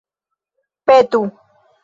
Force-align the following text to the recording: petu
petu 0.85 1.21